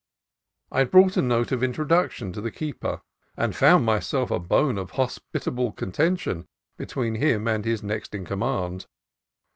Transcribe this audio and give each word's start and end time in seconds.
I 0.71 0.79
had 0.79 0.89
brought 0.89 1.15
a 1.15 1.21
note 1.21 1.51
of 1.51 1.61
introduction 1.61 2.33
to 2.33 2.41
the 2.41 2.49
keeper, 2.49 3.03
and 3.37 3.55
found 3.55 3.85
myself 3.85 4.31
a 4.31 4.39
bone 4.39 4.79
of 4.79 4.89
hospitable 4.97 5.73
contention 5.73 6.47
between 6.75 7.13
him 7.13 7.47
and 7.47 7.63
his 7.63 7.83
next 7.83 8.15
in 8.15 8.25
command. 8.25 8.87